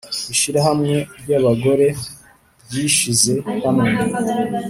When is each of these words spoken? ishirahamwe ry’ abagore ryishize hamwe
ishirahamwe 0.33 0.95
ry’ 1.21 1.31
abagore 1.39 1.87
ryishize 2.65 3.33
hamwe 3.65 3.89